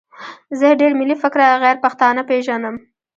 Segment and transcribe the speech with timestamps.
[0.59, 2.75] زه ډېر ملي فکره غیرپښتانه پېژنم.